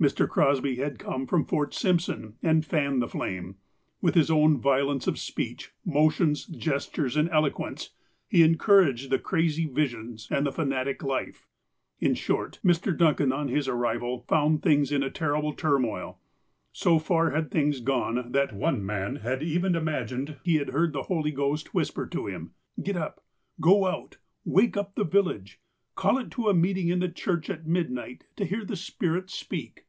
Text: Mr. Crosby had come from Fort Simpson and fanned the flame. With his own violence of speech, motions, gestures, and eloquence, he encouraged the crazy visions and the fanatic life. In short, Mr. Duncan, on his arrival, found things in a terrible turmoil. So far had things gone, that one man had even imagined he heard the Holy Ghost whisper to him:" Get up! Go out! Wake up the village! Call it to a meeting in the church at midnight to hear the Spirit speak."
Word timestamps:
Mr. 0.00 0.28
Crosby 0.28 0.76
had 0.76 0.98
come 0.98 1.26
from 1.26 1.46
Fort 1.46 1.72
Simpson 1.72 2.34
and 2.42 2.66
fanned 2.66 3.00
the 3.00 3.08
flame. 3.08 3.56
With 4.02 4.14
his 4.14 4.30
own 4.30 4.58
violence 4.58 5.06
of 5.06 5.18
speech, 5.18 5.72
motions, 5.82 6.44
gestures, 6.44 7.16
and 7.16 7.26
eloquence, 7.30 7.90
he 8.28 8.42
encouraged 8.42 9.08
the 9.08 9.18
crazy 9.20 9.64
visions 9.64 10.28
and 10.30 10.44
the 10.44 10.52
fanatic 10.52 11.02
life. 11.02 11.46
In 12.00 12.12
short, 12.12 12.58
Mr. 12.62 12.94
Duncan, 12.94 13.32
on 13.32 13.48
his 13.48 13.66
arrival, 13.66 14.18
found 14.28 14.62
things 14.62 14.92
in 14.92 15.02
a 15.02 15.08
terrible 15.08 15.54
turmoil. 15.54 16.18
So 16.70 16.98
far 16.98 17.30
had 17.30 17.50
things 17.50 17.80
gone, 17.80 18.32
that 18.32 18.52
one 18.52 18.84
man 18.84 19.16
had 19.16 19.42
even 19.42 19.74
imagined 19.74 20.36
he 20.42 20.56
heard 20.58 20.92
the 20.92 21.04
Holy 21.04 21.30
Ghost 21.30 21.72
whisper 21.72 22.06
to 22.08 22.26
him:" 22.26 22.50
Get 22.82 22.96
up! 22.96 23.24
Go 23.58 23.86
out! 23.86 24.18
Wake 24.44 24.76
up 24.76 24.96
the 24.96 25.04
village! 25.04 25.60
Call 25.94 26.18
it 26.18 26.30
to 26.32 26.48
a 26.48 26.52
meeting 26.54 26.88
in 26.88 26.98
the 26.98 27.08
church 27.08 27.48
at 27.48 27.66
midnight 27.66 28.26
to 28.36 28.44
hear 28.44 28.66
the 28.66 28.76
Spirit 28.76 29.30
speak." 29.30 29.86